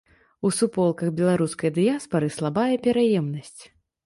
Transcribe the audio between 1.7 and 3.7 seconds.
дыяспары слабая пераемнасць.